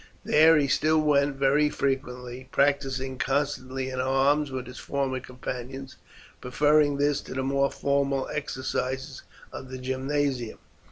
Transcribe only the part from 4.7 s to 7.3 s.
former companions, preferring this